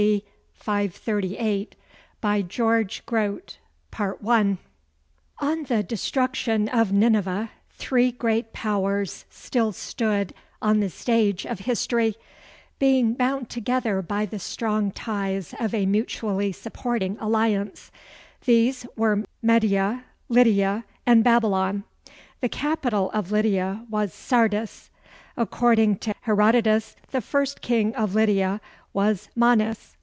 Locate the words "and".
21.04-21.22